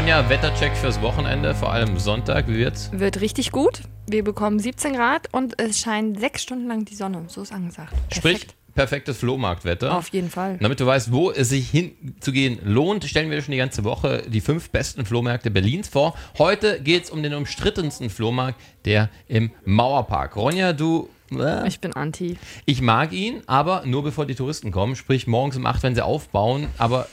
Ronja, 0.00 0.26
Wettercheck 0.30 0.74
fürs 0.74 1.02
Wochenende, 1.02 1.54
vor 1.54 1.74
allem 1.74 1.98
Sonntag. 1.98 2.48
Wie 2.48 2.56
wird's? 2.56 2.90
Wird 2.90 3.20
richtig 3.20 3.52
gut. 3.52 3.82
Wir 4.08 4.24
bekommen 4.24 4.58
17 4.58 4.94
Grad 4.94 5.28
und 5.30 5.60
es 5.60 5.78
scheint 5.78 6.18
sechs 6.18 6.42
Stunden 6.42 6.68
lang 6.68 6.86
die 6.86 6.94
Sonne. 6.94 7.24
So 7.26 7.42
ist 7.42 7.52
angesagt. 7.52 7.92
Sprich, 8.10 8.46
perfektes 8.74 9.18
Flohmarktwetter. 9.18 9.94
Auf 9.94 10.08
jeden 10.08 10.30
Fall. 10.30 10.56
Damit 10.58 10.80
du 10.80 10.86
weißt, 10.86 11.12
wo 11.12 11.30
es 11.30 11.50
sich 11.50 11.68
hinzugehen 11.68 12.60
lohnt, 12.64 13.04
stellen 13.04 13.30
wir 13.30 13.42
schon 13.42 13.52
die 13.52 13.58
ganze 13.58 13.84
Woche 13.84 14.22
die 14.26 14.40
fünf 14.40 14.70
besten 14.70 15.04
Flohmärkte 15.04 15.50
Berlins 15.50 15.88
vor. 15.88 16.14
Heute 16.38 16.80
geht 16.80 17.04
es 17.04 17.10
um 17.10 17.22
den 17.22 17.34
umstrittensten 17.34 18.08
Flohmarkt, 18.08 18.58
der 18.86 19.10
im 19.28 19.50
Mauerpark. 19.66 20.34
Ronja, 20.34 20.72
du 20.72 21.10
äh, 21.30 21.68
Ich 21.68 21.78
bin 21.78 21.92
anti. 21.92 22.38
ich 22.64 22.80
mag 22.80 23.12
ihn, 23.12 23.42
aber 23.46 23.82
nur 23.84 24.02
bevor 24.02 24.24
die 24.24 24.34
Touristen 24.34 24.70
kommen. 24.70 24.96
Sprich, 24.96 25.26
morgens 25.26 25.58
um 25.58 25.66
8, 25.66 25.82
wenn 25.82 25.94
sie 25.94 26.02
aufbauen. 26.02 26.68
Aber 26.78 27.06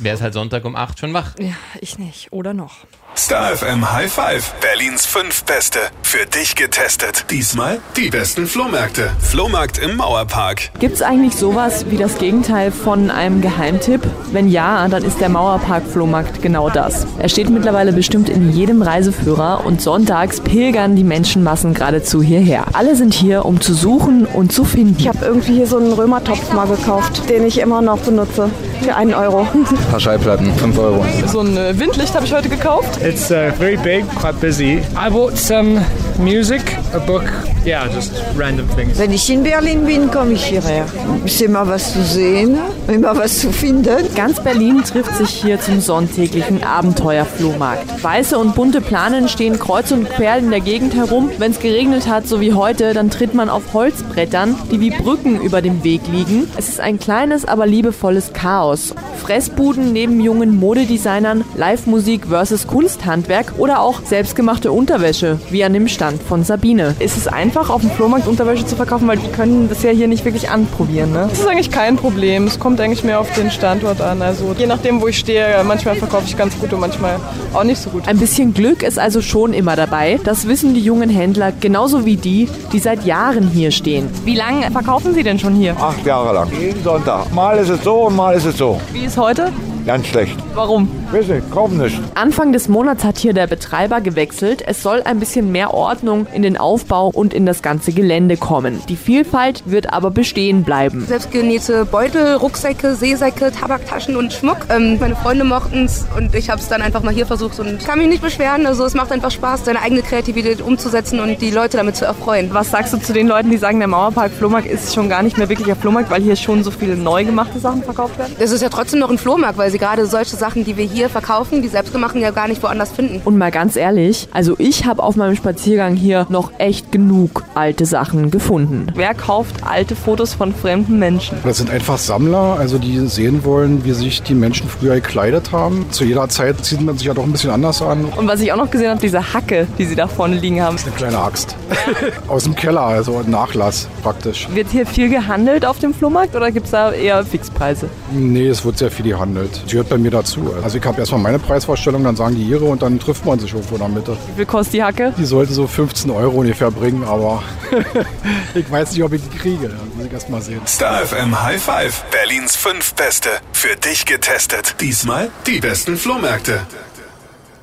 wer 0.00 0.14
ist 0.14 0.22
halt 0.22 0.34
Sonntag 0.34 0.64
um 0.64 0.76
8 0.76 0.98
schon 0.98 1.14
wach? 1.14 1.34
Ja, 1.38 1.54
ich 1.80 1.98
nicht. 1.98 2.32
Oder 2.32 2.54
noch. 2.54 2.84
Star 3.22 3.56
FM 3.56 3.92
High 3.92 4.12
Five. 4.12 4.52
Berlins 4.60 5.06
fünf 5.06 5.44
Beste. 5.44 5.78
Für 6.02 6.26
dich 6.26 6.56
getestet. 6.56 7.26
Diesmal 7.30 7.78
die 7.96 8.10
besten 8.10 8.48
Flohmärkte. 8.48 9.12
Flohmarkt 9.20 9.78
im 9.78 9.96
Mauerpark. 9.96 10.72
Gibt 10.80 10.96
es 10.96 11.02
eigentlich 11.02 11.36
sowas 11.36 11.86
wie 11.88 11.96
das 11.96 12.18
Gegenteil 12.18 12.72
von 12.72 13.12
einem 13.12 13.40
Geheimtipp? 13.40 14.00
Wenn 14.32 14.48
ja, 14.48 14.88
dann 14.88 15.04
ist 15.04 15.20
der 15.20 15.28
Mauerpark-Flohmarkt 15.28 16.42
genau 16.42 16.68
das. 16.68 17.06
Er 17.20 17.28
steht 17.28 17.48
mittlerweile 17.48 17.92
bestimmt 17.92 18.28
in 18.28 18.50
jedem 18.50 18.82
Reiseführer 18.82 19.64
und 19.64 19.80
sonntags 19.80 20.40
pilgern 20.40 20.96
die 20.96 21.04
Menschenmassen 21.04 21.74
geradezu 21.74 22.22
hierher. 22.22 22.64
Alle 22.72 22.96
sind 22.96 23.14
hier, 23.14 23.44
um 23.44 23.60
zu 23.60 23.72
suchen 23.72 24.26
und 24.26 24.52
zu 24.52 24.64
finden. 24.64 24.96
Ich 24.98 25.06
habe 25.06 25.24
irgendwie 25.24 25.54
hier 25.54 25.68
so 25.68 25.76
einen 25.76 25.92
Römertopf 25.92 26.52
mal 26.52 26.66
gekauft, 26.66 27.30
den 27.30 27.46
ich 27.46 27.60
immer 27.60 27.82
noch 27.82 28.00
benutze. 28.00 28.50
Für 28.82 28.96
einen 28.96 29.14
Euro. 29.14 29.46
Ein 29.54 29.90
paar 29.90 30.00
Schallplatten, 30.00 30.52
5 30.56 30.76
Euro. 30.76 31.06
So 31.28 31.40
ein 31.40 31.56
äh, 31.56 31.78
Windlicht 31.78 32.16
habe 32.16 32.26
ich 32.26 32.34
heute 32.34 32.48
gekauft. 32.48 33.00
It's 33.12 33.30
uh, 33.30 33.50
very 33.56 33.76
big, 33.76 34.08
quite 34.08 34.40
busy. 34.40 34.80
I 34.96 35.10
bought 35.10 35.36
some 35.36 35.76
music, 36.18 36.62
a 36.94 36.98
book, 36.98 37.24
yeah, 37.64 37.86
just 37.88 38.12
random 38.36 38.68
things. 38.76 38.98
Wenn 38.98 39.12
ich 39.12 39.28
in 39.30 39.42
Berlin 39.42 39.84
bin, 39.86 40.10
komme 40.10 40.32
ich 40.32 40.44
hierher. 40.44 40.86
Ist 41.24 41.40
immer 41.40 41.66
was 41.66 41.92
zu 41.94 42.02
sehen, 42.02 42.58
immer 42.86 43.16
was 43.16 43.38
zu 43.38 43.50
finden. 43.50 43.96
Ganz 44.14 44.40
Berlin 44.40 44.82
trifft 44.84 45.16
sich 45.16 45.30
hier 45.30 45.60
zum 45.60 45.80
sonntäglichen 45.80 46.62
Abenteuerflohmarkt. 46.62 48.02
Weiße 48.02 48.38
und 48.38 48.54
bunte 48.54 48.80
Planen 48.80 49.28
stehen 49.28 49.58
kreuz 49.58 49.90
und 49.90 50.08
quer 50.10 50.36
in 50.36 50.50
der 50.50 50.60
Gegend 50.60 50.94
herum. 50.94 51.30
Wenn 51.38 51.52
es 51.52 51.60
geregnet 51.60 52.08
hat, 52.08 52.26
so 52.26 52.40
wie 52.40 52.52
heute, 52.52 52.92
dann 52.92 53.10
tritt 53.10 53.34
man 53.34 53.48
auf 53.48 53.72
Holzbrettern, 53.72 54.54
die 54.70 54.80
wie 54.80 54.90
Brücken 54.90 55.40
über 55.40 55.62
dem 55.62 55.82
Weg 55.82 56.02
liegen. 56.12 56.48
Es 56.56 56.68
ist 56.68 56.80
ein 56.80 56.98
kleines, 56.98 57.44
aber 57.44 57.66
liebevolles 57.66 58.32
Chaos. 58.32 58.94
Fressbuden 59.22 59.92
neben 59.92 60.20
jungen 60.20 60.56
Modedesignern, 60.58 61.44
Live-Musik 61.56 62.26
versus 62.26 62.66
Kunsthandwerk 62.66 63.54
oder 63.56 63.80
auch 63.80 64.00
selbstgemachte 64.04 64.72
Unterwäsche, 64.72 65.38
wie 65.50 65.62
an 65.62 65.72
dem 65.72 65.88
Stand 65.88 66.01
von 66.10 66.42
Sabine. 66.42 66.94
Ist 66.98 67.16
es 67.16 67.28
einfach, 67.28 67.70
auf 67.70 67.80
dem 67.80 67.90
Flohmarkt 67.90 68.26
Unterwäsche 68.26 68.66
zu 68.66 68.76
verkaufen, 68.76 69.06
weil 69.06 69.18
die 69.18 69.28
können 69.28 69.68
das 69.68 69.82
ja 69.82 69.90
hier 69.90 70.08
nicht 70.08 70.24
wirklich 70.24 70.50
anprobieren. 70.50 71.12
Ne? 71.12 71.26
Das 71.30 71.38
ist 71.38 71.46
eigentlich 71.46 71.70
kein 71.70 71.96
Problem. 71.96 72.46
Es 72.46 72.58
kommt 72.58 72.80
eigentlich 72.80 73.04
mehr 73.04 73.20
auf 73.20 73.32
den 73.34 73.50
Standort 73.50 74.00
an. 74.00 74.22
Also 74.22 74.54
je 74.58 74.66
nachdem, 74.66 75.00
wo 75.00 75.08
ich 75.08 75.18
stehe, 75.18 75.62
manchmal 75.64 75.94
verkaufe 75.96 76.24
ich 76.26 76.36
ganz 76.36 76.58
gut 76.58 76.72
und 76.72 76.80
manchmal 76.80 77.16
auch 77.54 77.64
nicht 77.64 77.80
so 77.80 77.90
gut. 77.90 78.08
Ein 78.08 78.18
bisschen 78.18 78.54
Glück 78.54 78.82
ist 78.82 78.98
also 78.98 79.22
schon 79.22 79.52
immer 79.52 79.76
dabei. 79.76 80.18
Das 80.24 80.48
wissen 80.48 80.74
die 80.74 80.80
jungen 80.80 81.10
Händler 81.10 81.52
genauso 81.52 82.04
wie 82.04 82.16
die, 82.16 82.48
die 82.72 82.78
seit 82.78 83.04
Jahren 83.04 83.48
hier 83.48 83.70
stehen. 83.70 84.08
Wie 84.24 84.34
lange 84.34 84.70
verkaufen 84.70 85.14
Sie 85.14 85.22
denn 85.22 85.38
schon 85.38 85.54
hier? 85.54 85.76
Acht 85.76 86.04
Jahre 86.04 86.34
lang. 86.34 86.50
Jeden 86.58 86.82
Sonntag. 86.82 87.32
Mal 87.32 87.58
ist 87.58 87.68
es 87.68 87.82
so 87.84 88.06
und 88.06 88.16
mal 88.16 88.34
ist 88.34 88.46
es 88.46 88.56
so. 88.56 88.80
Wie 88.92 89.04
ist 89.04 89.16
heute? 89.16 89.52
Ganz 89.86 90.06
schlecht. 90.06 90.36
Warum? 90.54 90.88
Weiß 91.10 91.26
nicht, 91.26 91.50
kaum 91.50 91.76
nicht. 91.76 91.98
Anfang 92.14 92.52
des 92.52 92.68
Monats 92.68 93.02
hat 93.04 93.18
hier 93.18 93.32
der 93.32 93.48
Betreiber 93.48 94.00
gewechselt. 94.00 94.62
Es 94.64 94.82
soll 94.82 95.02
ein 95.02 95.18
bisschen 95.18 95.50
mehr 95.50 95.74
Ordnung 95.74 96.26
in 96.32 96.42
den 96.42 96.56
Aufbau 96.56 97.08
und 97.08 97.34
in 97.34 97.46
das 97.46 97.62
ganze 97.62 97.92
Gelände 97.92 98.36
kommen. 98.36 98.80
Die 98.88 98.96
Vielfalt 98.96 99.64
wird 99.66 99.92
aber 99.92 100.10
bestehen 100.10 100.62
bleiben. 100.62 101.04
Selbstgenähte 101.06 101.84
Beutel, 101.84 102.36
Rucksäcke, 102.36 102.94
Seesäcke, 102.94 103.50
Tabaktaschen 103.50 104.16
und 104.16 104.32
Schmuck. 104.32 104.58
Ähm, 104.70 104.98
meine 105.00 105.16
Freunde 105.16 105.44
mochten 105.44 105.86
es 105.86 106.06
und 106.16 106.34
ich 106.34 106.48
habe 106.48 106.60
es 106.60 106.68
dann 106.68 106.80
einfach 106.80 107.02
mal 107.02 107.12
hier 107.12 107.26
versucht 107.26 107.58
und 107.58 107.84
kann 107.84 107.98
mich 107.98 108.08
nicht 108.08 108.22
beschweren. 108.22 108.66
Also 108.66 108.84
es 108.84 108.94
macht 108.94 109.10
einfach 109.10 109.32
Spaß, 109.32 109.64
seine 109.64 109.82
eigene 109.82 110.02
Kreativität 110.02 110.62
umzusetzen 110.62 111.18
und 111.18 111.42
die 111.42 111.50
Leute 111.50 111.76
damit 111.76 111.96
zu 111.96 112.04
erfreuen. 112.04 112.50
Was 112.52 112.70
sagst 112.70 112.92
du 112.92 112.98
zu 112.98 113.12
den 113.12 113.26
Leuten, 113.26 113.50
die 113.50 113.56
sagen, 113.56 113.80
der 113.80 113.88
Mauerpark 113.88 114.30
Flohmarkt 114.30 114.70
ist 114.70 114.94
schon 114.94 115.08
gar 115.08 115.22
nicht 115.22 115.38
mehr 115.38 115.48
wirklich 115.48 115.68
ein 115.68 115.76
Flohmarkt, 115.76 116.10
weil 116.10 116.22
hier 116.22 116.36
schon 116.36 116.62
so 116.62 116.70
viele 116.70 116.96
neu 116.96 117.24
gemachte 117.24 117.58
Sachen 117.58 117.82
verkauft 117.82 118.16
werden? 118.18 118.36
Es 118.38 118.52
ist 118.52 118.62
ja 118.62 118.68
trotzdem 118.68 119.00
noch 119.00 119.10
ein 119.10 119.18
Flohmarkt, 119.18 119.58
weil 119.58 119.71
sie 119.72 119.78
gerade 119.78 120.06
solche 120.06 120.36
Sachen, 120.36 120.64
die 120.64 120.76
wir 120.76 120.84
hier 120.84 121.08
verkaufen, 121.08 121.62
die 121.62 121.68
selbstgemachten, 121.68 122.20
ja 122.20 122.30
gar 122.30 122.46
nicht 122.46 122.62
woanders 122.62 122.92
finden. 122.92 123.20
Und 123.24 123.38
mal 123.38 123.50
ganz 123.50 123.76
ehrlich, 123.76 124.28
also 124.30 124.54
ich 124.58 124.84
habe 124.84 125.02
auf 125.02 125.16
meinem 125.16 125.34
Spaziergang 125.34 125.96
hier 125.96 126.26
noch 126.28 126.52
echt 126.58 126.92
genug 126.92 127.42
alte 127.54 127.86
Sachen 127.86 128.30
gefunden. 128.30 128.86
Wer 128.94 129.14
kauft 129.14 129.64
alte 129.64 129.96
Fotos 129.96 130.34
von 130.34 130.54
fremden 130.54 130.98
Menschen? 130.98 131.38
Das 131.44 131.58
sind 131.58 131.70
einfach 131.70 131.98
Sammler, 131.98 132.56
also 132.58 132.78
die 132.78 133.06
sehen 133.08 133.44
wollen, 133.44 133.84
wie 133.84 133.92
sich 133.92 134.22
die 134.22 134.34
Menschen 134.34 134.68
früher 134.68 134.94
gekleidet 134.94 135.52
haben. 135.52 135.86
Zu 135.90 136.04
jeder 136.04 136.28
Zeit 136.28 136.64
zieht 136.64 136.80
man 136.80 136.96
sich 136.96 137.06
ja 137.06 137.14
doch 137.14 137.24
ein 137.24 137.32
bisschen 137.32 137.50
anders 137.50 137.82
an. 137.82 138.04
Und 138.04 138.28
was 138.28 138.40
ich 138.40 138.52
auch 138.52 138.56
noch 138.56 138.70
gesehen 138.70 138.90
habe, 138.90 139.00
diese 139.00 139.32
Hacke, 139.32 139.66
die 139.78 139.86
sie 139.86 139.96
da 139.96 140.06
vorne 140.06 140.36
liegen 140.36 140.60
haben. 140.62 140.76
Das 140.76 140.82
ist 140.82 140.88
eine 140.88 140.96
kleine 140.96 141.18
Axt. 141.18 141.56
Aus 142.28 142.44
dem 142.44 142.54
Keller, 142.54 142.82
also 142.82 143.22
Nachlass 143.26 143.88
praktisch. 144.02 144.48
Wird 144.52 144.68
hier 144.70 144.86
viel 144.86 145.08
gehandelt 145.08 145.64
auf 145.64 145.78
dem 145.78 145.94
Flohmarkt 145.94 146.36
oder 146.36 146.50
gibt 146.50 146.66
es 146.66 146.72
da 146.72 146.92
eher 146.92 147.24
Fixpreise? 147.24 147.88
Nee, 148.12 148.48
es 148.48 148.64
wird 148.64 148.78
sehr 148.78 148.90
viel 148.90 149.06
gehandelt. 149.06 149.61
Die 149.64 149.70
gehört 149.72 149.88
bei 149.88 149.98
mir 149.98 150.10
dazu. 150.10 150.54
Also 150.62 150.78
ich 150.78 150.84
habe 150.84 151.00
erstmal 151.00 151.20
meine 151.20 151.38
Preisvorstellung, 151.38 152.04
dann 152.04 152.16
sagen 152.16 152.34
die 152.36 152.42
ihre 152.42 152.64
und 152.64 152.82
dann 152.82 152.98
trifft 152.98 153.24
man 153.24 153.38
sich 153.38 153.52
irgendwo 153.52 153.74
in 153.74 153.80
der 153.80 153.88
Mitte. 153.88 154.16
Wie 154.28 154.36
viel 154.36 154.46
kostet 154.46 154.74
die 154.74 154.82
Hacke? 154.82 155.12
Die 155.16 155.24
sollte 155.24 155.52
so 155.52 155.66
15 155.66 156.10
Euro 156.10 156.40
ungefähr 156.40 156.70
bringen, 156.70 157.04
aber 157.04 157.42
ich 158.54 158.70
weiß 158.70 158.92
nicht, 158.92 159.02
ob 159.02 159.12
ich 159.12 159.22
die 159.22 159.38
kriege. 159.38 159.68
Das 159.68 159.78
muss 159.96 160.06
ich 160.06 160.12
erst 160.12 160.30
mal 160.30 160.42
sehen. 160.42 160.60
Star 160.66 161.04
FM 161.06 161.42
High 161.42 161.62
Five. 161.62 162.04
Berlins 162.10 162.56
fünf 162.56 162.94
Beste. 162.94 163.30
Für 163.52 163.76
dich 163.76 164.06
getestet. 164.06 164.76
Diesmal 164.80 165.30
die 165.46 165.60
besten 165.60 165.96
Flohmärkte. 165.96 166.60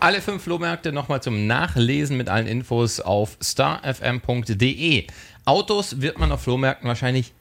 Alle 0.00 0.20
fünf 0.20 0.44
Flohmärkte 0.44 0.92
nochmal 0.92 1.22
zum 1.22 1.48
Nachlesen 1.48 2.16
mit 2.16 2.28
allen 2.28 2.46
Infos 2.46 3.00
auf 3.00 3.36
starfm.de. 3.42 5.06
Autos 5.44 6.00
wird 6.00 6.18
man 6.20 6.30
auf 6.30 6.42
Flohmärkten 6.42 6.86
wahrscheinlich 6.86 7.34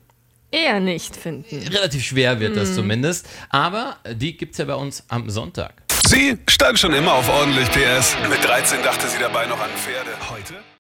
Eher 0.52 0.80
nicht 0.80 1.16
finden. 1.16 1.68
relativ 1.68 2.04
schwer, 2.04 2.40
wird 2.40 2.56
das 2.56 2.74
zumindest. 2.74 3.28
Aber 3.50 3.98
die 4.14 4.38
gibt 4.38 4.54
es 4.54 4.60
ja 4.60 4.66
bei 4.66 4.76
uns 4.76 5.04
am 5.10 5.30
Sonntag. 5.30 5.84
Sie 6.08 6.38
stand 6.48 6.80
schon 6.80 6.94
immer 6.94 7.14
auf 7.14 7.30
ordentlich 7.30 7.70
PS. 7.70 8.16
Mit 8.30 8.42
13 8.44 8.82
dachte 8.82 9.08
sie 9.08 9.20
dabei 9.20 9.46
noch 9.46 9.60
an 9.60 9.70
Pferde. 9.72 10.12
Heute 10.30 10.54